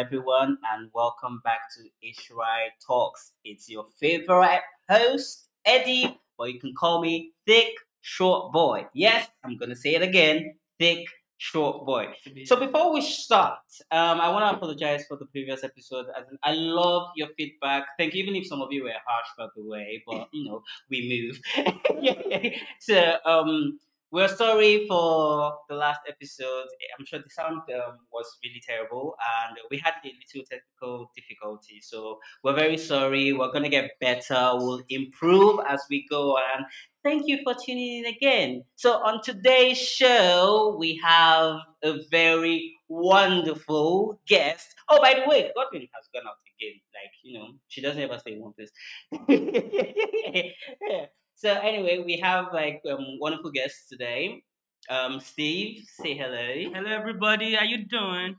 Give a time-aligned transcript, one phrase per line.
[0.00, 3.32] Everyone, and welcome back to Ishrai Talks.
[3.44, 8.86] It's your favorite host, Eddie, but you can call me Thick Short Boy.
[8.94, 11.04] Yes, I'm gonna say it again, Thick
[11.36, 12.14] Short Boy.
[12.46, 13.58] So before we start,
[13.90, 16.06] um, I want to apologize for the previous episode.
[16.42, 17.84] I love your feedback.
[17.98, 20.62] Thank you, even if some of you were harsh by the way, but you know
[20.88, 22.54] we move.
[22.80, 23.78] so um
[24.12, 26.66] we're sorry for the last episode.
[26.98, 29.14] I'm sure the sound um, was really terrible
[29.46, 31.80] and we had a little technical difficulty.
[31.80, 33.32] So we're very sorry.
[33.32, 34.52] We're going to get better.
[34.54, 36.66] We'll improve as we go on.
[37.04, 38.64] Thank you for tuning in again.
[38.76, 44.74] So on today's show, we have a very wonderful guest.
[44.88, 46.80] Oh, by the way, Godwin has gone out again.
[46.92, 48.70] Like, you know, she doesn't ever stay in one place.
[50.88, 51.06] yeah.
[51.40, 54.42] So anyway, we have like um, wonderful guests today.
[54.90, 56.70] Um, Steve, say hello.
[56.74, 57.54] Hello, everybody.
[57.54, 58.36] How you doing?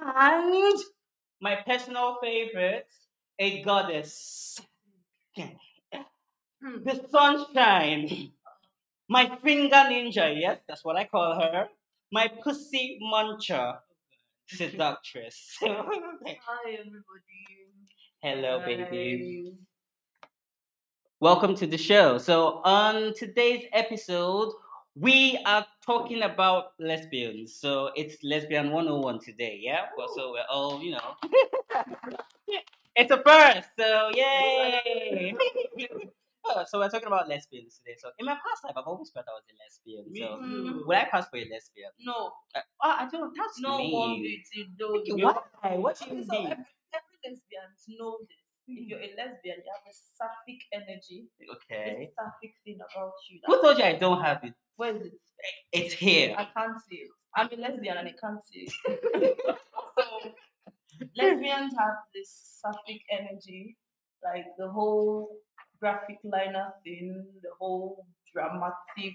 [0.00, 0.78] And
[1.42, 2.86] my personal favorite,
[3.38, 4.58] a goddess,
[5.36, 8.30] the sunshine,
[9.10, 10.32] my finger ninja.
[10.34, 11.66] Yes, that's what I call her.
[12.10, 13.76] My pussy muncher,
[14.48, 15.58] seductress.
[15.60, 17.44] Hi, everybody.
[18.22, 18.64] Hello, Hi.
[18.64, 19.52] baby.
[21.22, 22.18] Welcome to the show.
[22.18, 24.52] So, on today's episode,
[24.96, 27.54] we are talking about lesbians.
[27.54, 29.82] So, it's Lesbian 101 today, yeah?
[29.96, 31.14] Well, so, we're all, you know,
[32.96, 33.68] it's a first.
[33.78, 35.32] So, yay!
[36.44, 37.94] Oh, so, we're talking about lesbians today.
[38.00, 40.10] So, in my past life, I've always felt I was a lesbian.
[40.16, 40.84] So, too.
[40.88, 41.92] would I pass for a lesbian?
[42.00, 44.66] No, Uh, oh, I don't, that's no one beauty.
[45.22, 45.76] Why?
[45.76, 46.50] What do you So mean?
[46.50, 48.41] every, every lesbian know this.
[48.68, 49.18] If you're a mm-hmm.
[49.18, 51.28] lesbian, you have a sapphic energy.
[51.40, 52.06] Okay.
[52.06, 53.40] This sapphic thing about you.
[53.46, 54.54] Who told you I don't have it?
[54.76, 55.12] where is it?
[55.72, 56.34] It's here.
[56.36, 57.10] I can't see it.
[57.36, 59.38] I'm a lesbian and I can't see it.
[59.98, 60.04] so
[61.16, 63.76] lesbians have this sapphic energy,
[64.24, 65.36] like the whole
[65.80, 69.14] graphic liner thing, the whole dramatic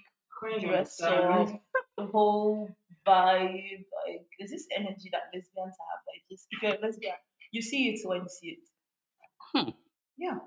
[0.62, 1.50] dress up,
[1.98, 2.70] the whole
[3.08, 3.86] vibe.
[4.06, 6.00] Like there's this energy that lesbians have.
[6.08, 7.16] Like it's, if you're a lesbian,
[7.52, 8.68] you see it when you see it.
[9.58, 9.70] Hmm.
[10.18, 10.38] Yeah.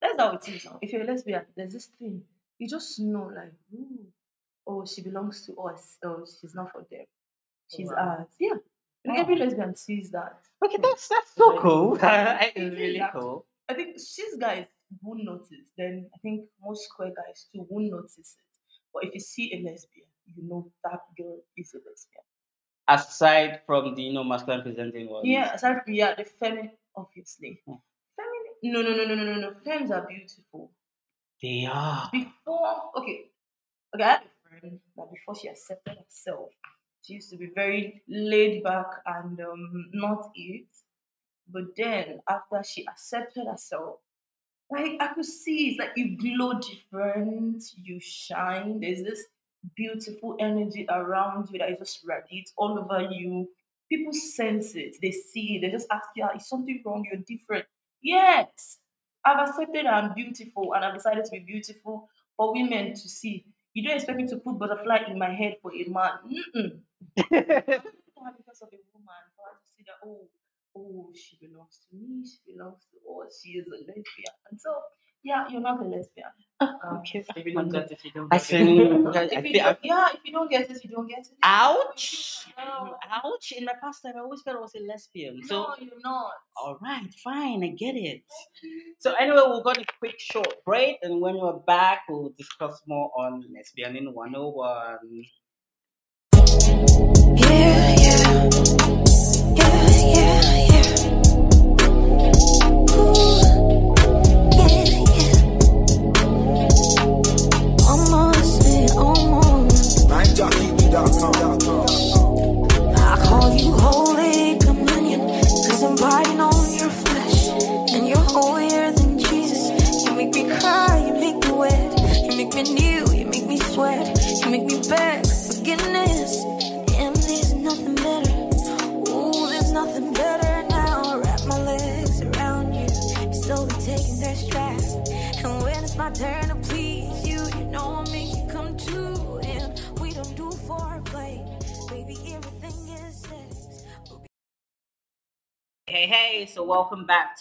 [0.00, 0.66] That's how it is.
[0.80, 2.22] If you're a lesbian, there's this thing.
[2.58, 4.06] You just know, like, ooh,
[4.66, 5.98] oh, she belongs to us.
[6.04, 7.04] Oh, she's not for them.
[7.74, 8.16] She's Wow.
[8.18, 8.28] ours.
[8.38, 8.54] Yeah.
[9.04, 10.38] Like every lesbian sees that.
[10.64, 11.98] Okay, that's that's so cool.
[12.02, 13.46] It it's really cool.
[13.68, 14.66] I think cis guys
[15.02, 15.72] won't notice.
[15.76, 18.26] Then I think most queer guys too won't notice it.
[18.94, 22.24] But if you see a lesbian, you know that girl is a lesbian.
[22.86, 25.26] Aside from the you know masculine presenting ones.
[25.26, 27.62] Yeah, aside from yeah, the feminine, obviously.
[27.66, 27.74] Hmm.
[28.62, 29.54] No, no, no, no, no, no, no.
[29.64, 30.70] Femmes are beautiful.
[31.42, 32.08] They are.
[32.12, 33.24] Before, okay,
[33.94, 36.50] okay, I had a friend that before she accepted herself,
[37.02, 40.66] she used to be very laid back and um, not it.
[41.52, 43.96] But then after she accepted herself,
[44.70, 48.78] like I could see it's like you glow different, you shine.
[48.80, 49.24] There's this
[49.76, 53.48] beautiful energy around you that is just radiates all over you.
[53.90, 57.04] People sense it, they see it, they just ask you, "Ah, is something wrong?
[57.10, 57.66] You're different.
[58.02, 58.78] Yes,
[59.24, 63.46] I've accepted I'm beautiful and I've decided to be beautiful for women to see.
[63.74, 66.12] You don't expect me to put butterfly in my head for a man.
[66.28, 66.80] Mm-mm.
[68.38, 70.28] Because of a woman, for her to see that, oh,
[70.76, 74.34] oh, she belongs to me, she belongs to us, she is a lesbian.
[74.50, 74.70] And so,
[75.24, 76.28] yeah, you're not a lesbian.
[76.60, 77.24] Um, okay.
[77.36, 78.78] If you don't get it, you don't I get see.
[78.78, 79.06] it.
[79.16, 81.28] I if you feel, don't, yeah, if you don't get it, you don't get it.
[81.42, 82.46] ouch!
[82.56, 83.52] No, Ouch!
[83.56, 85.40] In my past life, I always felt I was a lesbian.
[85.44, 86.32] So, no, you're not.
[86.56, 88.22] all right, fine, I get it.
[88.98, 92.80] So, anyway, we'll go to a quick short break, and when we're back, we'll discuss
[92.86, 94.98] more on lesbian in 101.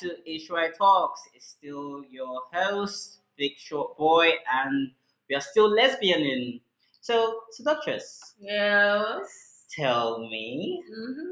[0.02, 1.22] To Ishrai Talks.
[1.34, 4.92] It's still your host, Big Short Boy, and
[5.30, 6.62] we are still lesbianing.
[7.02, 9.66] So, seductress, Yes.
[9.76, 11.32] tell me, Mm-hmm.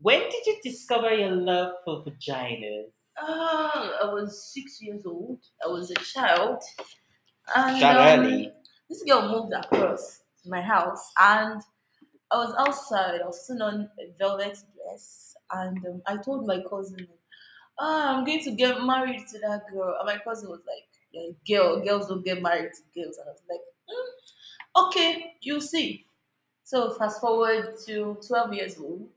[0.00, 2.90] when did you discover your love for vaginas?
[3.20, 5.40] Oh, I was six years old.
[5.64, 6.62] I was a child.
[7.54, 8.52] And That um, early?
[8.88, 11.62] this girl moved across my house and
[12.30, 13.20] I was outside.
[13.22, 17.08] I was sitting on a velvet dress and um, I told my cousin,
[17.78, 19.96] ah, I'm going to get married to that girl.
[19.98, 23.18] And my cousin was like, yeah, girl, girls don't get married to girls.
[23.18, 23.60] And I was like,
[23.90, 26.06] "Mm, okay, you see.
[26.64, 29.10] So fast forward to 12 years old.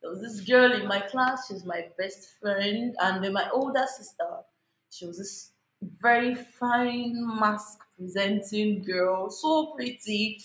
[0.00, 1.48] There was this girl in my class.
[1.48, 4.28] She's my best friend, and then my older sister.
[4.90, 5.52] She was this
[6.00, 10.40] very fine masc presenting girl, so pretty,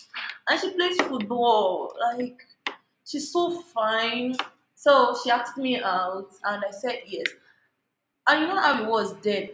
[0.49, 1.95] and she plays football.
[1.99, 2.39] Like
[3.05, 4.35] she's so fine.
[4.77, 7.27] So she asked me out, and I said yes.
[8.27, 9.49] And you know how it was then.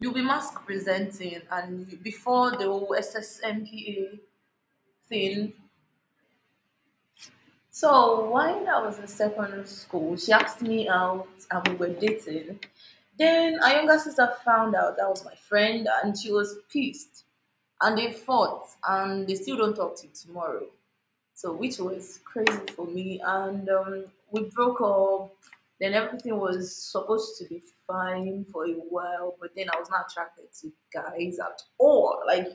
[0.00, 4.20] You'll be masc presenting, and you- before the whole SSMPA
[5.08, 5.54] thing,
[7.70, 12.60] so when I was in secondary school, she asked me out and we were dating.
[13.18, 17.24] Then our younger sister found out that was my friend and she was pissed.
[17.80, 20.66] And they fought and they still don't talk till tomorrow.
[21.34, 23.20] So which was crazy for me.
[23.24, 25.32] And um, we broke up.
[25.78, 30.06] Then everything was supposed to be fine for a while, but then I was not
[30.10, 32.18] attracted to guys at all.
[32.26, 32.48] Like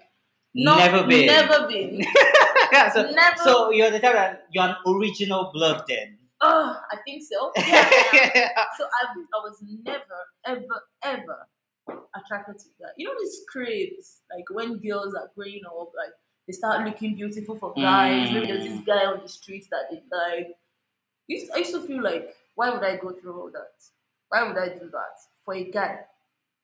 [0.56, 1.28] not, Never been.
[1.28, 2.04] Never been.
[2.74, 3.38] yeah, so, Never.
[3.44, 6.18] so you're the type that you're an original blood then.
[6.42, 7.52] Oh, I think so.
[7.58, 8.50] Yeah, yeah.
[8.76, 10.02] So I, I was never,
[10.48, 11.48] ever, ever
[12.16, 12.94] attracted to that.
[12.98, 16.14] You know these craves, like when girls are growing up, like
[16.48, 18.32] they start looking beautiful for guys.
[18.32, 18.86] Maybe there's this Mm.
[18.88, 20.48] guy on the street that they like.
[21.54, 23.72] I used to feel like, why would I go through all that?
[24.30, 26.00] Why would I do that for a guy?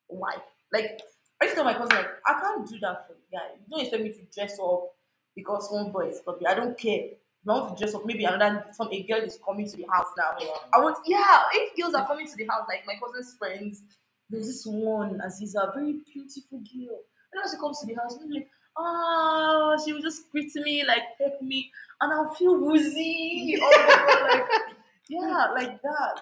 [0.07, 0.35] Why?
[0.71, 1.01] Like
[1.41, 3.53] I used to tell my cousin, like, I can't do that for a guy.
[3.59, 4.93] You don't expect me to dress up
[5.35, 6.47] because one boy is puppy.
[6.47, 7.05] I don't care.
[7.43, 9.85] If I want to dress up, maybe another some a girl is coming to the
[9.91, 10.35] house now.
[10.73, 13.83] I want yeah, if girls are coming to the house, like my cousin's friends,
[14.29, 16.99] there's this one Aziza, very beautiful girl.
[17.31, 20.83] And when she comes to the house, I'm like, ah, she will just greet me,
[20.85, 21.71] like peck me,
[22.01, 23.57] and I'll feel woozy.
[23.69, 24.75] Oh my god, like
[25.09, 26.21] yeah, like that.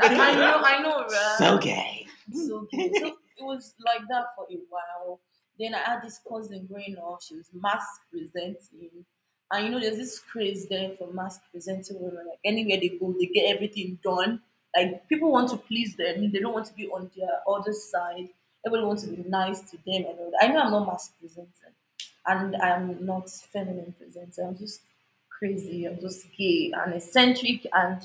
[0.00, 1.36] I, I know, I know, right?
[1.38, 2.06] So gay.
[2.32, 2.96] so good.
[2.96, 5.20] So it was like that for a while.
[5.58, 7.20] Then I had this cousin growing up.
[7.22, 9.04] She was masc presenting.
[9.50, 12.26] And you know, there's this craze then for masc presenting women.
[12.28, 14.40] Like anywhere they go, they get everything done.
[14.76, 16.30] Like people want to please them.
[16.30, 18.28] They don't want to be on their other side.
[18.66, 20.44] Everybody wants to be nice to them and all that.
[20.44, 21.52] I know I'm not masc presenting.
[22.26, 24.46] And I'm not feminine presenting.
[24.46, 24.82] I'm just
[25.30, 25.86] crazy.
[25.86, 28.02] I'm just gay and eccentric and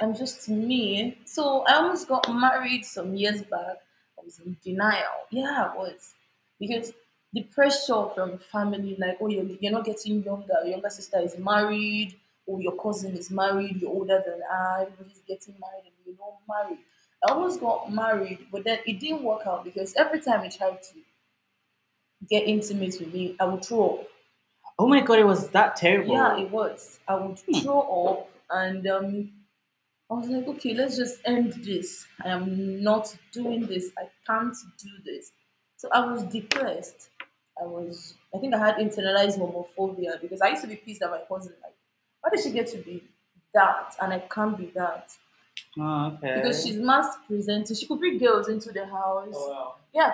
[0.00, 1.18] I'm just me.
[1.24, 3.78] So I almost got married some years back.
[4.18, 5.26] I was in denial.
[5.30, 6.14] Yeah, I was.
[6.58, 6.92] Because
[7.32, 10.54] the pressure from family, like, oh, you're, you're not getting younger.
[10.62, 12.16] Your younger sister is married.
[12.46, 13.76] Or your cousin is married.
[13.80, 14.82] You're older than I.
[14.82, 16.78] Everybody's getting married and you're not married.
[17.26, 20.82] I almost got married, but then it didn't work out because every time I tried
[20.82, 21.00] to
[22.28, 24.08] get intimate with me, I would throw up.
[24.78, 26.14] Oh my god, it was that terrible.
[26.14, 27.00] Yeah, it was.
[27.08, 27.60] I would Hmm.
[27.60, 29.32] throw up and um
[30.10, 32.06] I was like, okay, let's just end this.
[32.24, 33.92] I am not doing this.
[33.98, 35.32] I can't do this.
[35.76, 37.10] So I was depressed.
[37.60, 41.10] I was I think I had internalized homophobia because I used to be pissed at
[41.10, 41.76] my cousin, like,
[42.20, 43.04] why did she get to be
[43.54, 45.16] that and I can't be that?
[45.78, 46.36] Oh, okay.
[46.36, 47.76] Because she's masc presenting.
[47.76, 49.34] She could bring girls into the house.
[49.36, 50.12] Oh, yeah,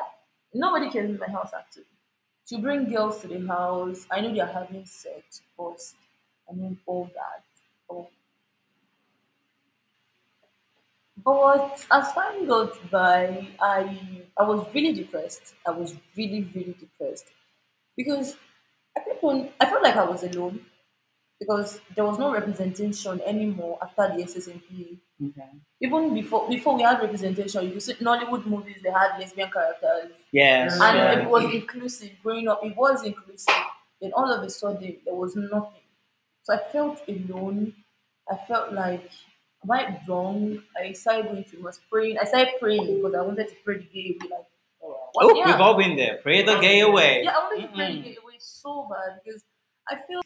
[0.54, 1.84] nobody came in my house actually.
[2.46, 4.06] She bring girls to the house.
[4.10, 5.80] I know they're having sex, but
[6.50, 7.44] I mean all that.
[7.88, 8.08] Oh.
[11.24, 15.54] But as time goes by, I I was really depressed.
[15.66, 17.26] I was really, really depressed
[17.96, 18.36] because
[18.96, 19.50] I kept on.
[19.60, 20.64] I felt like I was alone
[21.40, 25.48] because there was no representation anymore after the SSMPA okay.
[25.80, 30.12] even before before we had representation, you could see Nollywood movies they had lesbian characters
[30.32, 30.74] Yes.
[30.74, 31.20] and yeah.
[31.20, 32.10] it was inclusive.
[32.22, 33.54] Growing up, it was inclusive.
[34.00, 35.82] Then all of a sudden there was nothing.
[36.42, 37.72] So I felt alone.
[38.30, 39.10] I felt like
[39.64, 40.62] am I wrong?
[40.78, 42.18] I started going to was praying.
[42.18, 44.30] I started praying because I wanted to pray the gay away.
[44.30, 44.46] Like
[44.82, 45.34] Oh?
[45.34, 45.44] Yeah.
[45.44, 46.18] Oh, we've all been there.
[46.22, 47.22] Pray the gay away.
[47.24, 49.42] Yeah, I wanted to pray the gay away so bad because
[49.88, 50.24] I felt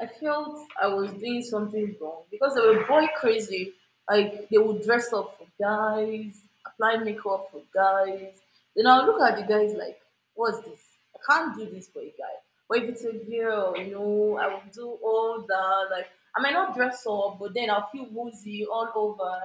[0.00, 3.74] I felt I was doing something wrong because they were boy crazy.
[4.08, 8.40] Like they would dress up for guys, apply makeup for guys.
[8.74, 10.00] Then I'll look at the guys like,
[10.34, 10.80] what's this?
[11.14, 12.36] I can't do this for a guy.
[12.68, 15.88] But if it's a girl, you know, I will do all that.
[15.90, 19.38] Like I might not dress up, but then I'll feel woozy all over.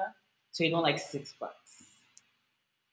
[0.52, 1.84] So you don't like six bucks.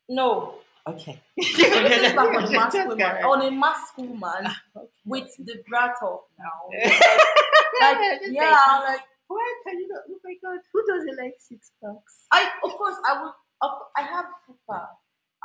[0.09, 1.21] No, Okay.
[1.37, 4.61] this is back on masc woman, on a masc woman ah,
[5.07, 6.71] with the bra top now.
[7.83, 7.99] Yeah.
[7.99, 10.03] Like Just yeah, say, like Why can you not?
[10.11, 12.15] Oh my God, who doesn't like six packs.
[12.33, 13.33] I of course I would.
[13.63, 14.81] Of, I have fupa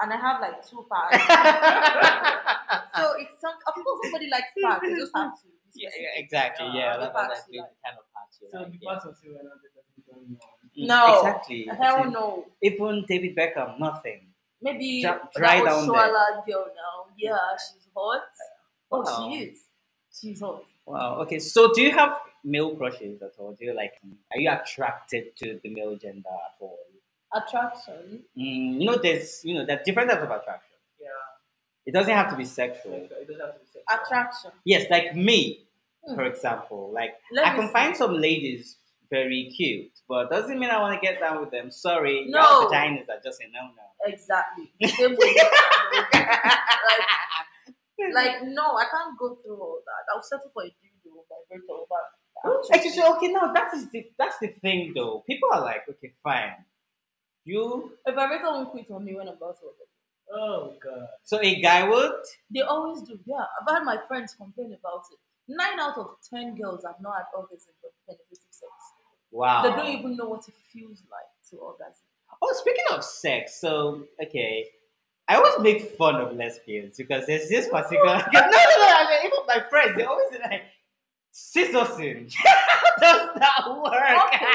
[0.01, 1.22] and I have like two packs.
[2.98, 3.53] so it's some.
[3.67, 4.84] Of course, somebody likes packs.
[4.84, 5.48] You just have to.
[5.75, 6.65] yeah, yeah, exactly.
[6.67, 8.72] Uh, Yeah, the that, that, parts that's you the kind of parts you So like.
[8.72, 8.89] the yeah.
[8.89, 10.53] parts of Silver and doesn't going on.
[10.77, 11.01] Mm, No.
[11.22, 11.70] exactly.
[11.82, 12.12] Hell Same.
[12.13, 12.46] no.
[12.62, 14.22] Even David Beckham, nothing.
[14.62, 16.44] Maybe Dra- that dry down there.
[16.48, 17.13] Girl now.
[17.17, 18.24] Yeah, she's hot.
[18.91, 19.29] Oh, Wow.
[19.29, 19.58] she is.
[20.12, 20.63] She's hot.
[20.88, 21.20] Wow.
[21.22, 21.39] Okay.
[21.39, 23.53] So, do you have male crushes at all?
[23.53, 23.94] Do you like?
[24.32, 26.79] Are you attracted to the male gender at all?
[27.36, 28.24] Attraction.
[28.38, 30.77] Mm, you know, there's you know there are different types of attraction.
[31.00, 31.08] Yeah.
[31.86, 32.94] It doesn't have to be sexual.
[32.94, 33.84] It doesn't have to be sexual.
[34.01, 34.51] Attraction.
[34.63, 35.65] Yes, like me,
[36.08, 36.15] Hmm.
[36.15, 36.89] for example.
[36.94, 37.74] Like Let I can see.
[37.74, 38.77] find some ladies
[39.10, 41.70] very cute, but doesn't mean I want to get down with them.
[41.72, 42.62] Sorry, No.
[42.62, 43.84] your vaginas are just a no no.
[44.06, 44.72] Exactly.
[44.88, 45.36] Same way.
[45.36, 46.27] like,
[48.13, 50.13] like, no, I can't go through all that.
[50.13, 52.66] I'll settle for a dildo vibrator over.
[52.74, 55.24] Actually, so, okay, now that is the that's the thing though.
[55.27, 56.54] People are like, okay, fine.
[57.46, 59.88] You A vibrator won't quit on me when I'm about to orgasm.
[60.30, 61.08] Oh god.
[61.24, 62.12] so a guy would
[62.54, 63.18] They always do.
[63.25, 65.18] Yeah, I've had my friends complain about it.
[65.48, 68.72] Nine out of ten girls have not had orgasm from penetrative sex.
[69.32, 69.63] wow.
[69.63, 72.04] They don't even know what it feels like to orgasm.
[72.42, 74.68] Oh, speaking of sex, so okay,
[75.29, 78.15] I always make fun of lesbians because there's this particular.
[78.34, 80.63] no, no, no, I mean, even my friends, they always say like,
[81.34, 84.24] "Scissorsing." How does that work?
[84.25, 84.46] Okay.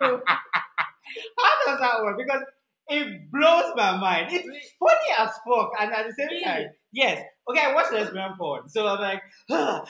[1.38, 2.18] How does that work?
[2.18, 2.42] Because
[2.88, 4.28] it blows my mind.
[4.32, 4.44] It's
[4.78, 6.44] funny as fuck, and at the same Really?
[6.44, 7.22] time, yes.
[7.48, 9.88] Okay, I watch lesbian porn, so I'm like, don't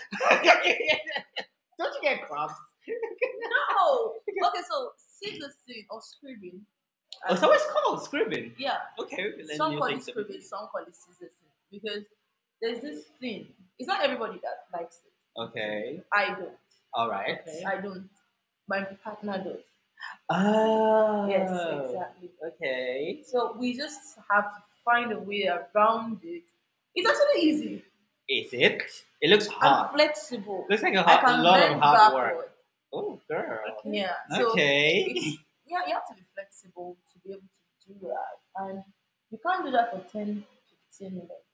[1.79, 2.55] you get cramps?
[2.89, 4.13] no.
[4.47, 5.51] Okay, so scissor
[5.91, 6.61] or scribbing.
[7.29, 8.53] Oh, so it's called scribbing.
[8.59, 8.79] Yeah.
[8.99, 10.13] Okay, some call it so.
[10.41, 11.31] some call it scissor
[11.71, 12.03] because
[12.61, 13.47] there's this thing.
[13.79, 15.41] It's not everybody that likes it.
[15.41, 16.51] Okay, I don't.
[16.95, 17.39] all right.
[17.47, 17.65] Okay.
[17.65, 18.09] I don't.
[18.69, 19.63] My partner does.
[20.31, 22.31] Oh, Yes, exactly.
[22.49, 23.23] Okay.
[23.27, 26.43] So we just have to find a way around it.
[26.95, 27.83] It's actually easy
[28.29, 28.83] Is it?
[29.21, 29.93] It looks hard.
[29.93, 30.67] flexible.
[30.69, 32.37] Looks like a, hard, can lot of hard backward.
[32.37, 32.53] work.
[32.93, 33.61] Oh, girl.
[33.87, 34.13] Yeah.
[34.37, 35.39] So Okay.
[35.73, 38.63] Yeah, you have to be flexible to be able to do that.
[38.63, 38.85] And
[39.31, 40.45] you can't do that for 10,
[40.99, 41.49] 15 minutes.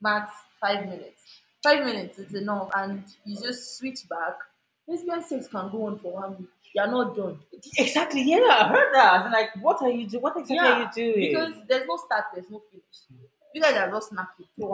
[0.00, 1.22] Max five minutes.
[1.62, 2.70] Five minutes is enough.
[2.76, 4.36] And you just switch back.
[4.86, 6.48] Lesbian sex can go on for one week.
[6.74, 7.38] You're not done.
[7.78, 8.22] Exactly.
[8.22, 9.24] Yeah, I heard that.
[9.24, 10.22] Was like, what are you doing?
[10.22, 11.30] What exactly Yeah, are you doing?
[11.30, 12.98] Because there's no start, there's no finish.
[13.54, 14.68] You guys are just snappy no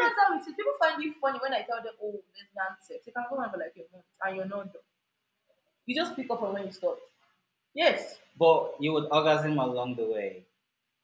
[0.00, 3.06] matter how it is, people find it funny when I tell them, oh, lesbian sex.
[3.06, 4.82] You can go on for like a month and you're not done.
[5.86, 7.00] You just pick up from where you stopped.
[7.74, 8.18] Yes.
[8.38, 10.44] but you would orgasm along the way.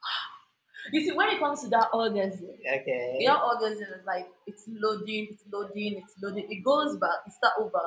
[0.92, 3.18] You see, when it comes to that orgasm, Okay.
[3.20, 6.46] your orgasm is like it's loading, it's loading, it's loading.
[6.50, 7.82] It goes back, it's not over,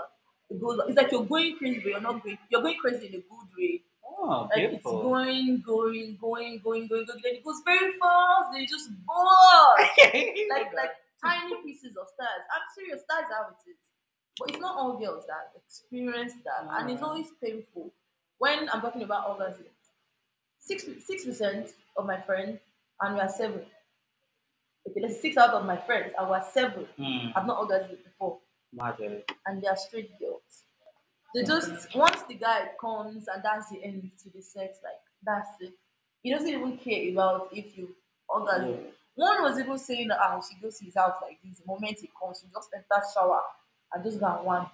[0.49, 0.87] it goes back.
[0.89, 2.37] It's like you're going crazy, but you're not going.
[2.49, 3.81] You're going crazy in a good way.
[4.05, 7.05] Oh, Like it's going, going, going, going, going, going.
[7.23, 8.51] Then it goes very fast.
[8.53, 9.97] Then it just bursts
[10.53, 12.43] like like tiny pieces of stars.
[12.53, 13.01] I'm serious.
[13.09, 13.77] That's how it is.
[14.37, 17.07] But it's not all girls that experience that, and it's Mm.
[17.07, 17.91] always painful.
[18.37, 19.65] When I'm talking about orgasms,
[20.59, 22.59] six six percent of my friends,
[23.01, 23.61] and we are seven.
[24.89, 26.85] Okay, let's six out of my friends, and we're seven.
[26.97, 27.29] Hmm.
[27.35, 28.39] I've not orgasmed before,
[28.73, 29.31] Magic.
[29.45, 30.63] and they are straight girls.
[31.33, 35.49] They just once the guy comes and that's the end to the sex, like that's
[35.61, 35.73] it.
[36.21, 37.95] He doesn't even care about if you
[38.29, 38.77] orgasm.
[39.15, 41.59] One was even saying that ah, she goes to his house like this.
[41.59, 43.41] The moment he comes, she just enter shower
[43.93, 44.69] and just go and wank.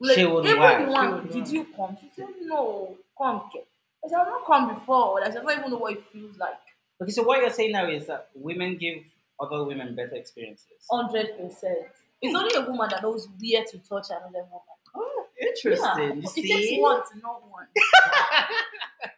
[0.00, 1.26] Like, She would even wank.
[1.26, 1.96] the She would did you come?
[2.00, 3.42] She said no, come.
[4.04, 5.20] I said I've not come before.
[5.20, 6.54] Like, I don't even know what it feels like.
[7.02, 9.04] Okay, so what you're saying now is that women give
[9.38, 10.66] other women better experiences.
[10.90, 11.78] Hundred percent.
[12.22, 12.36] It's hmm.
[12.36, 14.76] only a woman that knows where to touch another woman.
[14.94, 16.16] Oh, interesting.
[16.16, 16.48] You it see?
[16.48, 17.66] takes one to know one.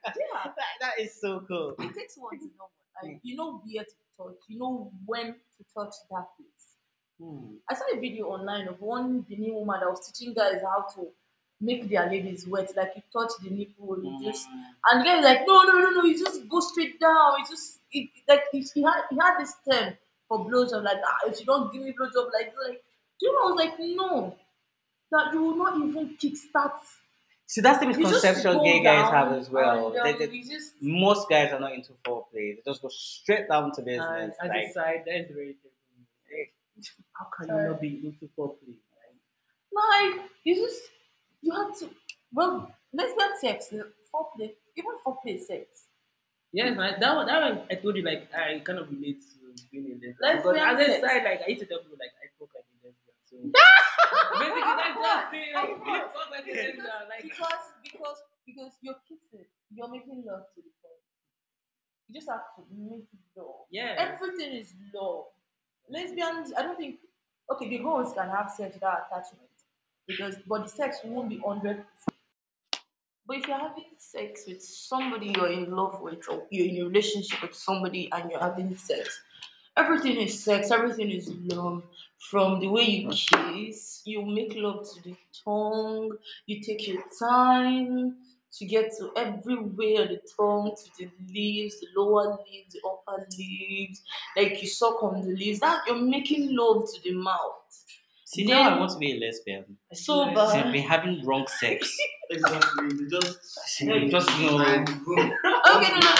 [0.04, 0.12] yeah,
[0.44, 1.74] that, that is so cool.
[1.78, 3.02] it takes one to know one.
[3.02, 3.18] Like, hmm.
[3.22, 4.36] you know where to touch.
[4.48, 6.61] You know when to touch that place.
[7.22, 7.56] Hmm.
[7.68, 11.08] I saw a video online of one Benin woman that was teaching guys how to
[11.60, 12.72] make their ladies wet.
[12.76, 14.62] Like you touch the nipple, you just Hmm.
[14.90, 17.34] and the guy was like, no, no, no, no, you just go straight down.
[17.38, 19.94] You just it, like he, he had he had this term
[20.28, 22.82] for blowjob, like ah, if you don't give me blowjob, like like.
[23.20, 23.42] Do you know?
[23.42, 24.36] I was like, no,
[25.12, 26.78] that you will not even kickstart.
[27.46, 29.88] See, that's the misconception gay guys have as well.
[29.88, 32.56] and, um, They- they- just most guys are not into foreplay.
[32.56, 34.36] They just go straight down to And business.
[34.40, 35.56] as like, a side, that is very.
[37.12, 37.64] How can Sorry.
[37.64, 38.76] you not be into foreplay?
[39.72, 40.80] like you just
[41.42, 41.90] you have to.
[42.32, 45.88] Well, lesbian sex, uh, foreplay, even foreplay sex.
[46.52, 47.00] Yes, man.
[47.00, 49.96] That one, that one, I told you, like, I kind of relate to being a
[49.96, 50.16] lesbian.
[50.20, 52.68] Lesbian Because as a side, like, I used to tell people, like, I fuck like
[52.68, 53.16] a lesbian.
[53.24, 53.36] So
[54.36, 55.52] basically, that's just it.
[55.56, 57.04] Like, fuck like a because lesbian.
[57.08, 61.08] Like, because because because you're kissing, you're making love to the person.
[62.08, 63.64] You just have to make love.
[63.72, 63.96] Yeah.
[63.96, 65.32] Everything is love.
[65.88, 66.96] Lesbians, I don't think.
[67.52, 69.48] Okay, the girls can have sex without attachment
[70.06, 71.84] because, but the sex won't be hundred
[73.26, 76.88] but if you're having sex with somebody you're in love with, or you're in a
[76.88, 79.22] relationship with somebody and you're having sex,
[79.76, 81.84] everything is sex, everything is love.
[82.18, 88.16] From the way you kiss, you make love to the tongue, you take your time
[88.58, 94.02] to get to everywhere the tongue, to the leaves, the lower leaves, the upper leaves,
[94.36, 95.60] like you suck on the leaves.
[95.60, 97.58] That you're making love to the mouth.
[98.26, 99.76] See, now I want to be a lesbian.
[99.92, 100.52] So Nice.
[100.52, 100.72] See, I've bad.
[100.72, 101.96] been having wrong sex.
[102.30, 102.84] Exactly.
[102.96, 104.62] You just you just know.
[104.64, 106.14] Okay, no, no.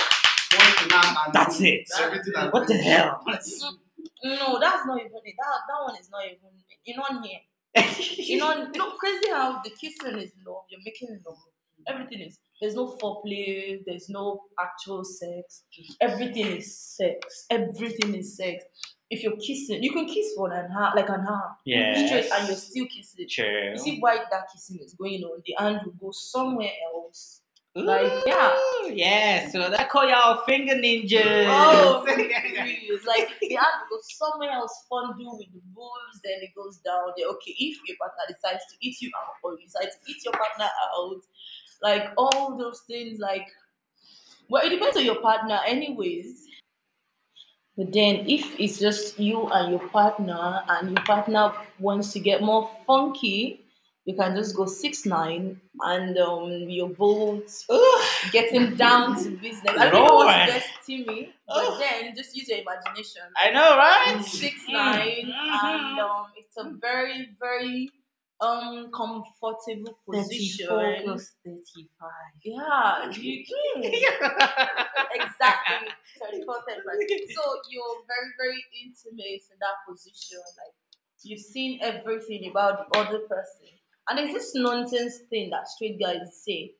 [0.53, 1.87] One to now and That's it.
[1.99, 3.23] Everything What the been- hell?
[4.25, 5.35] No, that's not even it.
[5.37, 6.51] That that one is not even
[6.85, 7.39] you know here.
[8.17, 10.63] You know, you know, crazy how the kissing is love.
[10.69, 11.37] You're making love.
[11.87, 12.39] Everything is.
[12.61, 13.79] There's no foreplay.
[13.85, 15.63] There's no actual sex.
[15.99, 17.45] Everything is sex.
[17.49, 18.63] Everything is sex.
[19.09, 21.55] If you're kissing, you can kiss for an hour, like an hour,
[22.07, 23.27] straight, and you're still kissing.
[23.29, 23.71] True.
[23.71, 25.41] You see why that kissing is going on?
[25.45, 27.41] The hand will go somewhere else.
[27.75, 28.55] Like, yeah.
[28.85, 31.45] Ooh, Yeah, so that call y'all finger ninjas.
[31.49, 33.05] Oh, serious.
[33.05, 37.13] Like the hand will go somewhere else, fondue with the boobs, then it goes down
[37.17, 37.27] there.
[37.29, 40.33] Okay, if your partner decides to eat you out or you decide to eat your
[40.33, 41.21] partner out,
[41.83, 43.47] like all those things, like
[44.49, 46.47] well, it depends on your partner, anyways.
[47.77, 52.41] But then, if it's just you and your partner, and your partner wants to get
[52.41, 53.61] more funky,
[54.05, 57.65] you can just go six nine, and um, you're both
[58.31, 59.73] getting down to business.
[59.77, 60.47] I don't want Lord.
[60.47, 60.63] to get
[61.47, 63.21] but then just use your imagination.
[63.37, 64.21] I know, right?
[64.23, 64.73] Six Mm.
[64.73, 65.63] nine, Mhm.
[65.63, 67.89] and um, it's a very very
[68.43, 70.67] um comfortable position.
[70.67, 72.33] thirty-five.
[72.43, 73.83] Yeah, you can.
[75.13, 75.87] exactly
[76.21, 77.19] 34, 35.
[77.35, 80.39] So you're very very intimate in that position.
[80.39, 80.73] Like
[81.23, 83.69] you've seen everything about the other person,
[84.09, 86.73] and there's this nonsense thing that straight guys say.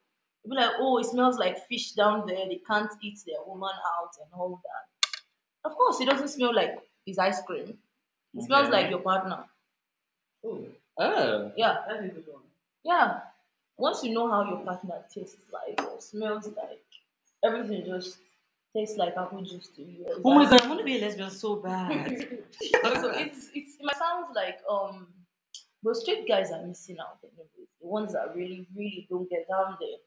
[0.45, 2.45] They'll be like, oh, it smells like fish down there.
[2.49, 5.09] They can't eat their woman out and all that.
[5.63, 7.77] Of course, it doesn't smell like his ice cream.
[8.35, 8.81] It smells Okay.
[8.81, 9.45] like your partner.
[10.45, 10.65] Oh,
[10.97, 11.51] Oh.
[11.57, 12.43] Yeah, that's a good one.
[12.83, 13.21] yeah.
[13.77, 16.85] Once you know how your partner tastes like or smells like,
[17.43, 18.17] everything just
[18.75, 20.05] tastes like apple juice to you.
[20.07, 22.09] It's Oh my god, I want to be a lesbian so bad.
[22.59, 25.07] so it's it's it might sound like um
[25.83, 27.69] but straight guys are missing out anyways.
[27.81, 29.97] The ones that really, really don't get down there,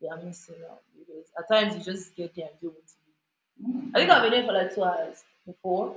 [0.00, 3.82] they are missing out because at times you just get there and do what you
[3.82, 3.90] do.
[3.94, 5.96] I think I've been there for like two hours before.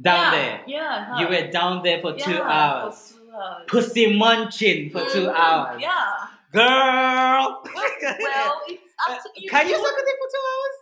[0.00, 0.62] Down yeah, there.
[0.66, 1.18] Yeah.
[1.20, 3.12] You were down there for two hours.
[3.12, 3.64] For two hours.
[3.66, 5.80] Pussy munching for two Mhm, hours.
[5.80, 6.26] Yeah.
[6.52, 7.62] Girl.
[7.72, 9.50] Well, it's up to you.
[9.50, 10.76] Can you suck a dick for two hours?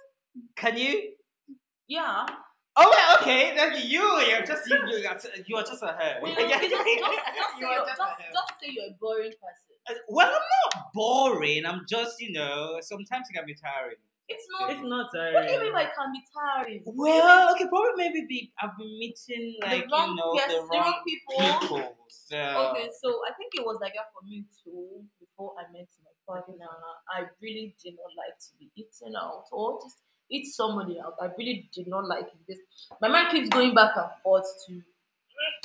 [0.57, 1.13] Can you?
[1.87, 2.27] Yeah.
[2.77, 3.55] Oh, well, okay.
[3.55, 6.19] Then you, you're just you, you, are, you are just a her.
[6.21, 8.97] Well, you just, just, just, say You are just just, a just say you're a
[9.01, 10.03] boring person.
[10.09, 10.33] Well, I'm
[10.75, 11.67] not boring.
[11.67, 13.97] I'm just, you know, sometimes it can be tiring.
[14.27, 14.71] It's not.
[14.71, 15.61] It's not what do you tiring.
[15.61, 16.83] mean by can be tiring?
[16.87, 20.81] Well, okay, probably maybe be I've been meeting like wrong- you know yes, the wrong
[20.81, 21.59] wrong people.
[21.61, 21.97] people.
[22.09, 25.05] So Okay, so I think it was like that for me too.
[25.21, 26.71] Before I met my partner,
[27.13, 29.99] I really did not like to be eaten out or just
[30.31, 31.17] eat somebody out.
[31.21, 32.63] I really did not like it because
[33.03, 34.73] my mind keeps going back and forth to,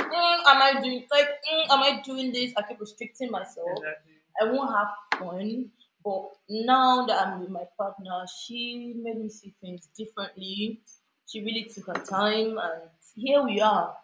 [0.04, 2.52] "Mm, am I doing like, mm, am I doing this?
[2.58, 3.70] I keep restricting myself.
[3.78, 4.14] Exactly.
[4.42, 5.72] I won't have fun.
[6.04, 10.82] But now that I'm with my partner, she made me see things differently.
[11.28, 13.96] She really took her time, and here we are.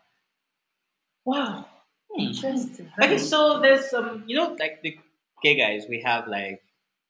[1.26, 1.66] Wow,
[2.14, 2.22] Hmm.
[2.22, 2.92] interesting.
[3.02, 4.98] Okay, so there's some, you know, like the
[5.42, 6.62] gay guys, we have like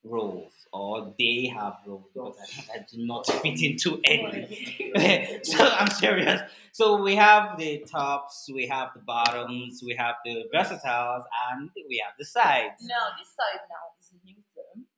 [0.03, 5.39] roles, or they have roles that, do not fit into any.
[5.43, 6.41] so I'm serious.
[6.71, 12.01] So we have the tops, we have the bottoms, we have the versatiles, and we
[12.05, 12.81] have the sides.
[12.83, 14.35] Now this side now is a new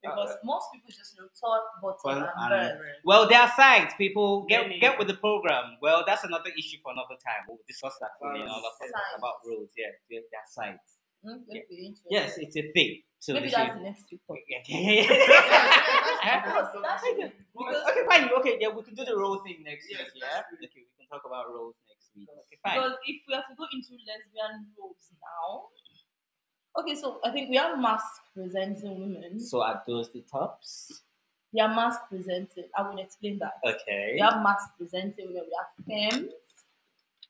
[0.04, 3.02] term because uh, most people just know top, bottom, Well, um, and and- birth.
[3.06, 3.94] Well, there are sides.
[3.98, 5.78] People get get with the program.
[5.82, 7.46] Well, that's another issue for another time.
[7.48, 9.72] We'll discuss that in another program about rules.
[9.78, 10.98] Yeah, yeah, there are sides.
[11.24, 11.96] That'd be.
[12.10, 13.02] Yes, it's a thing.
[13.20, 14.22] So maybe that's the next week.
[14.48, 15.10] Yeah, yeah, yeah,
[16.24, 16.68] yeah.
[16.78, 18.30] Okay, okay, fine.
[18.40, 20.22] Okay, yeah, we can do the role thing next Yes, week.
[20.22, 20.46] Yeah.
[20.54, 22.30] Okay, we can talk about roles next week.
[22.30, 22.78] Okay, fine.
[22.78, 25.74] because if we have to go into lesbian roles now,
[26.78, 29.40] okay, so I think we are masc presenting women.
[29.40, 31.02] So are those the tops?
[31.54, 32.66] We are masc presenting.
[32.78, 33.54] I will explain that.
[33.66, 34.12] Okay.
[34.14, 35.44] We have masc presenting women.
[35.48, 36.32] We have femmes.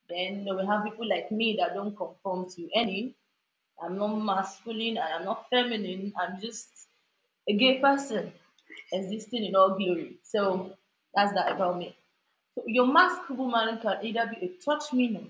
[0.09, 3.13] Then we have people like me that don't conform to any.
[3.81, 6.13] I'm not masculine and I'm not feminine.
[6.19, 6.69] I'm just
[7.47, 8.31] a gay person
[8.91, 10.17] existing in all glory.
[10.23, 10.71] So
[11.13, 11.95] that's that about me.
[12.55, 15.23] So your masked woman can either be a touch me not.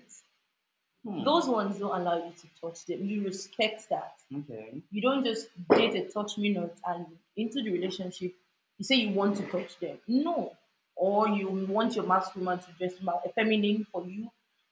[1.08, 1.24] Hmm.
[1.24, 3.06] Those ones don't allow you to touch them.
[3.06, 4.16] You respect that.
[4.36, 4.82] Okay.
[4.92, 7.06] You don't just date a touch me not and
[7.38, 8.34] into the relationship,
[8.78, 10.00] you say you want to touch them.
[10.08, 10.54] No.
[10.96, 12.96] Or you want your masculine to dress
[13.36, 14.30] feminine for you.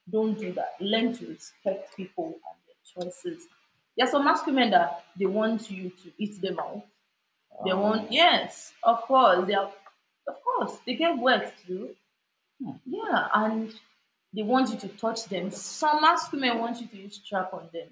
[0.09, 0.75] Don't do that.
[0.81, 3.47] Learn to respect people and their choices.
[3.95, 6.85] There are some masked that they want you to eat them out.
[7.65, 7.81] They Oh.
[7.81, 9.47] want yes, of course.
[9.47, 9.71] They are
[10.27, 11.95] of course they get wet too.
[12.63, 12.71] Hmm.
[12.85, 13.73] Yeah, and
[14.35, 15.49] they want you to touch them.
[15.51, 17.87] Some masked women want you to use strap on them.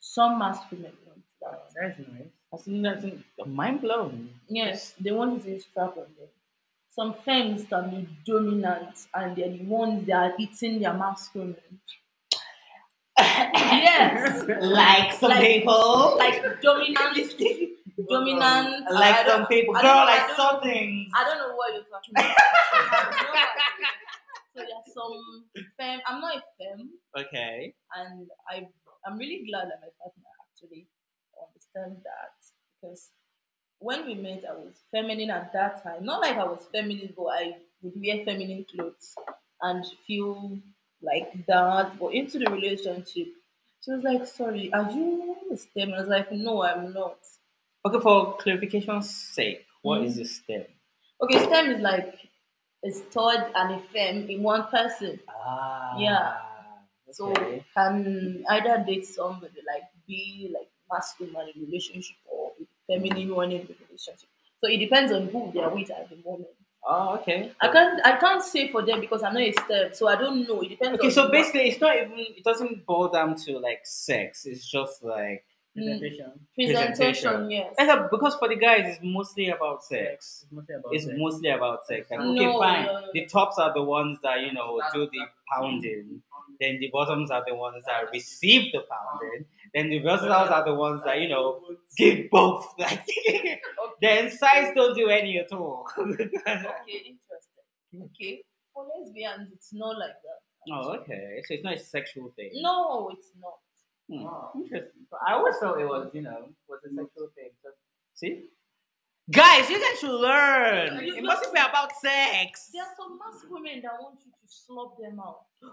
[0.00, 1.70] Some masked women want that.
[1.74, 2.28] That's nice.
[2.50, 2.64] That's,
[3.36, 4.30] that's mind blown.
[4.48, 6.28] Yes, they want you to use strap on them.
[6.90, 11.56] Some femmes can be dominant and they're the ones that are eating their masculine.
[13.18, 14.44] yes.
[14.60, 16.16] like some Like- people.
[16.18, 16.96] Like dominant
[18.08, 19.74] dominant like some people.
[19.74, 21.12] Girl, I like don't- some things.
[21.14, 22.24] I don't know what you're talking about.
[22.72, 23.88] I have no idea.
[24.60, 26.00] So there's some femme.
[26.06, 27.74] I'm not a femme, Okay.
[27.96, 28.68] and I
[29.06, 30.88] I'm really glad that my partner actually
[31.40, 32.34] understands that
[32.80, 33.10] because
[33.78, 36.04] when we met, I was feminine at that time.
[36.04, 39.14] Not like I was feminine, but I would wear feminine clothes
[39.62, 40.60] and feel
[41.02, 41.98] like that.
[41.98, 43.28] But into the relationship,
[43.82, 47.18] she was like, "Sorry, are you a STEM?" I was like, "No, I'm not."
[47.84, 50.04] Okay, for clarification's sake, what Mm.
[50.04, 50.66] is a STEM?
[51.22, 52.29] Okay, STEM is like
[52.84, 55.20] a stud and a femme in one person.
[55.28, 55.96] Ah.
[55.98, 56.36] Yeah.
[57.10, 57.32] So
[57.76, 62.52] can either date somebody like be like masculine in relationship or
[62.86, 64.28] feminine one in relationship.
[64.62, 66.50] So it depends on who they are with at the moment.
[66.86, 67.52] Oh, okay.
[67.60, 70.48] I can't I can't say for them because I'm not a STEM, so I don't
[70.48, 70.60] know.
[70.62, 72.12] It depends Okay, so basically, it's not even.
[72.16, 74.46] It doesn't boil down to like sex.
[74.46, 75.44] It's just like.
[75.78, 76.32] Mm, Presentation.
[76.54, 77.50] presentation, presentation.
[77.50, 77.74] yes.
[77.78, 80.44] And because for the guys, it's mostly about sex.
[80.44, 81.16] It's mostly about It's sex.
[81.16, 82.10] mostly about sex.
[82.10, 82.86] Like, No, okay, fine.
[82.86, 85.20] no, no, The tops are the ones that you know do the
[85.52, 86.22] pounding.
[86.60, 89.46] Then the bottoms are the ones that receive the pounding.
[89.72, 91.60] Then the versatiles are the ones that you know
[91.96, 92.66] give both.
[92.78, 93.06] Like,
[94.02, 95.86] then size don't do any at all.
[95.96, 98.02] Okay, interesting.
[98.06, 98.42] Okay.
[98.74, 100.72] For lesbians, it's not like that.
[100.74, 101.42] oh, okay.
[101.46, 102.50] So it's not a sexual thing.
[102.54, 103.54] No, it's not.
[104.10, 104.26] Hmm,
[104.62, 105.06] Interesting.
[105.26, 107.50] I always thought it was, you know, was a sexual thing.
[107.62, 107.68] So,
[108.14, 108.44] see?
[109.30, 111.04] Guys, you guys should learn.
[111.04, 112.70] You- It mustn't be about sex.
[112.74, 115.46] There are some masked women that want you to slop them out.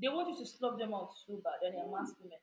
[0.00, 2.38] They want you to slop them out so bad, and they're masked women.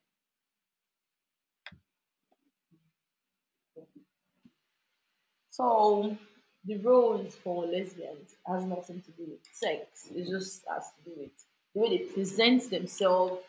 [5.49, 6.17] So
[6.65, 10.07] the roles for lesbians has nothing to do with sex.
[10.15, 11.31] It just has to do with
[11.73, 13.43] the way they present themselves.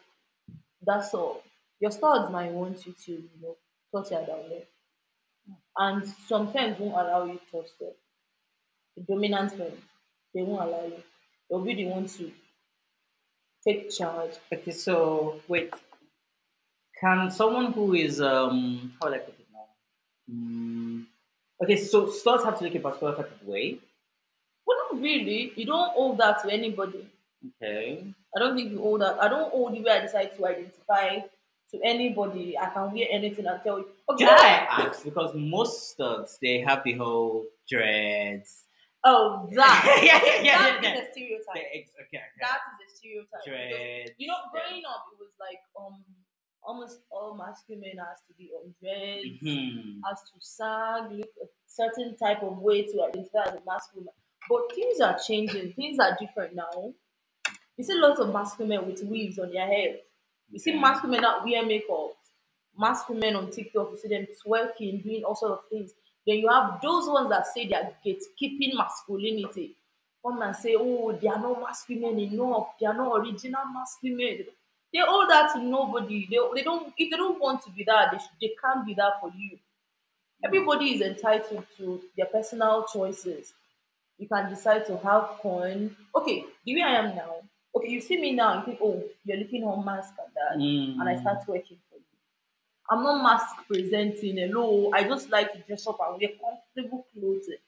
[0.84, 1.42] That's all.
[1.80, 3.56] Your studs might want you to, you know,
[3.94, 4.64] touch her down there.
[5.76, 7.92] And some friends won't allow you to touch them.
[8.96, 9.80] The dominant friends,
[10.34, 11.02] they won't allow you.
[11.48, 12.32] They'll be the ones to
[13.64, 14.32] take charge.
[14.52, 15.72] Okay, so wait.
[17.00, 19.66] Can someone who is um how would I put it now?
[20.32, 21.06] Mm,
[21.62, 23.78] okay, so stores have to look a particular type of way.
[24.66, 25.52] Well, not really.
[25.56, 27.08] You don't owe that to anybody.
[27.46, 28.14] Okay.
[28.36, 29.20] I don't think you owe that.
[29.22, 31.18] I don't owe the way I decide to identify
[31.70, 32.56] to anybody.
[32.58, 33.86] I can wear anything and tell you.
[34.10, 34.18] Okay.
[34.18, 35.04] Do you know why I asked?
[35.04, 38.64] Because most studs they have the whole dreads.
[39.04, 40.00] Oh, that.
[40.04, 41.02] Yeah, yeah, yeah, that yeah, is yeah.
[41.08, 41.54] a stereotype.
[41.54, 42.40] The ex- okay, okay.
[42.40, 43.42] That is a stereotype.
[43.44, 44.10] because, dreads.
[44.18, 44.50] You know, yeah.
[44.52, 46.04] growing up, it was like um
[46.62, 49.98] almost all masculine has to be on dreads, Mhm.
[50.06, 54.14] has to sag, look a certain type of way to identify as a masculine.
[54.48, 55.72] But things are changing.
[55.74, 56.94] Things are different now.
[57.82, 60.02] You see lots of masculine men with weaves on their head.
[60.52, 60.78] You see Okay.
[60.78, 62.12] masculine men that wear makeup.
[62.78, 65.92] Masculine men on TikTok, you see them twerking, doing all sort of things.
[66.24, 69.74] Then you have those ones that say they are gatekeeping masculinity.
[70.24, 72.68] Come and say, oh, they are not masculine enough.
[72.78, 74.46] They are not original masculine.
[74.94, 76.28] They owe that to nobody.
[76.30, 76.94] They, they don't.
[76.96, 79.58] If they don't want to be that, they, should, they can't be that for you.
[80.44, 80.46] Mm.
[80.46, 83.54] Everybody is entitled to their personal choices.
[84.18, 85.96] You can decide to have fun.
[86.16, 87.36] Okay, the way I am now.
[87.74, 91.08] Okay, you see me now and think, oh, you're looking on mask and that, and
[91.08, 91.20] I Mm.
[91.20, 92.04] start working for you.
[92.90, 94.36] I'm not masc presenting.
[94.38, 97.58] Hello, I just like to dress up and wear comfortable clothing.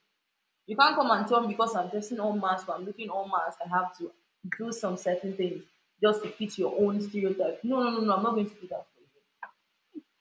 [0.67, 3.29] You can't come and tell me because I'm dressing all masc or I'm looking all
[3.29, 4.13] masc, I have to
[4.59, 5.63] do some certain things
[6.03, 7.63] just to fit your own stereotype.
[7.65, 9.07] No, no, no, no, I'm not going to do that for you.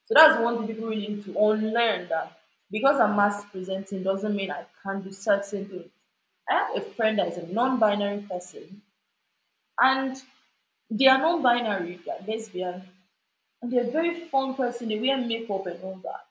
[0.05, 2.39] So that's one thing people really need to unlearn that
[2.71, 5.91] because I'm masc presenting doesn't mean I can't do certain things.
[6.49, 8.81] I have a friend that is a non-binary person,
[9.79, 10.21] and
[10.89, 12.83] they are non-binary, they are lesbian,
[13.61, 14.89] and they're a very fun person.
[14.89, 16.25] They wear makeup and all that.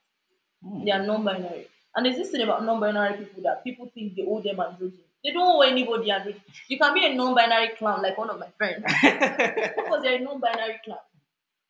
[0.62, 0.84] Hmm.
[0.84, 1.66] They are non-binary.
[1.94, 5.00] And there's this thing about non-binary people that people think they owe them androgyny.
[5.24, 6.40] They don't owe anybody androgyny.
[6.68, 8.84] You can be a non-binary clown like one of my friends.
[9.02, 10.98] because they're a non-binary clown.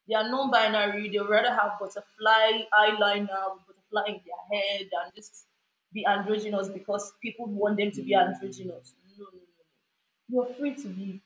[0.08, 1.08] They are non-binary.
[1.10, 5.46] They rather have butterfly eyeliner butterfly in their head and just
[5.92, 8.94] be androgynous because people want them to be androgynous.
[9.18, 10.46] No, no, no, no.
[10.46, 11.22] You're free to be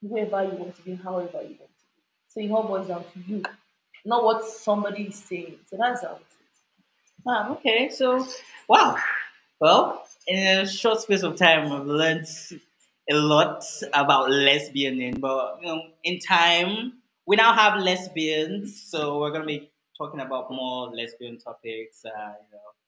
[0.00, 2.02] whoever you want to be, however you want to be.
[2.28, 3.42] So it all boils down to you,
[4.04, 5.56] not what somebody is saying.
[5.70, 6.36] So that's how it is.
[7.26, 8.26] Ah, okay, so
[8.68, 8.96] wow.
[9.60, 12.26] Well, in a short space of time, I've learned
[13.10, 16.94] a lot about lesbianing, but you know, in time,
[17.26, 22.04] we now have lesbians, so we're gonna be talking about more lesbian topics.
[22.04, 22.85] Uh, you know.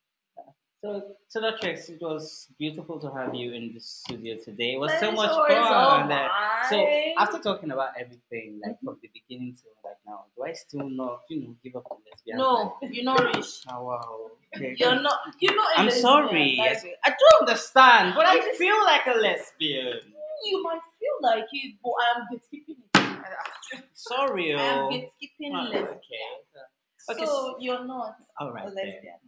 [0.81, 1.55] So, so that.
[1.65, 4.75] It was beautiful to have you in the studio today.
[4.75, 6.13] It was so much fun.
[6.13, 6.29] Uh,
[6.71, 6.77] So
[7.19, 11.23] after talking about everything, like from the beginning to like now, do I still not,
[11.29, 12.39] you know, give up on lesbian?
[12.39, 13.67] no, you're not rich.
[13.73, 14.31] Oh wow.
[14.55, 14.75] Okay.
[14.79, 15.19] You're not.
[15.41, 15.69] You're not.
[15.77, 16.03] I'm lesbian.
[16.03, 16.61] sorry.
[16.63, 16.71] I,
[17.05, 19.99] I do understand, but I I just- feel like a lesbian.
[20.47, 22.79] you might feel like it, but I am gatekeeping
[23.75, 23.85] it.
[23.95, 24.55] Sorry.
[24.55, 24.91] I am Oh.
[24.95, 25.99] gatekeeping Oh, lesbian.
[25.99, 26.25] okay.
[27.11, 28.73] Okay, So you're not All a right.
[28.75, 29.19] then.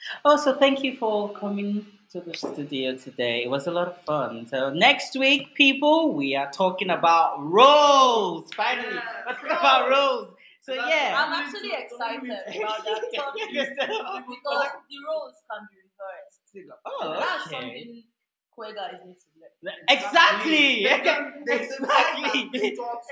[0.00, 0.20] Lesbian.
[0.24, 3.44] Also, thank you for coming to the studio today.
[3.44, 4.46] It was a lot of fun.
[4.46, 8.52] So next week, people, we are talking about roles.
[8.54, 10.28] Finally, Yeah, let's talk about roles.
[10.62, 11.14] So yeah.
[11.16, 16.80] I'm actually excited about that topic because the roles can be reversed.
[16.84, 18.02] Oh, That's something
[18.50, 19.28] queer guys need to
[19.62, 19.74] learn.
[19.88, 20.84] Exactly.
[20.86, 21.44] Exactly.
[21.50, 22.76] Exactly.
[22.76, 23.02] Talk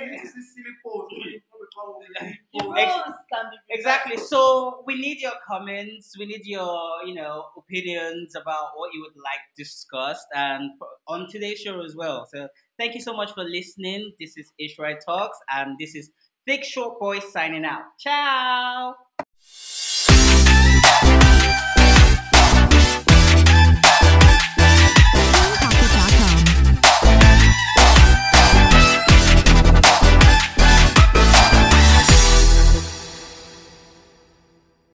[1.75, 2.55] to you, this is silly pose.
[2.55, 2.93] The roles Ex-
[3.33, 3.71] can be reversed.
[3.71, 4.17] Exactly.
[4.17, 6.17] So we need your comments.
[6.19, 10.71] We need your, you know, opinions about what you would like discussed, and
[11.07, 12.27] on today's show as well.
[12.33, 14.13] So thank you so much for listening.
[14.21, 16.11] This is Ish Right Talks, and this is
[16.47, 17.83] Thick Short Boy signing out.
[17.99, 18.95] Ciao.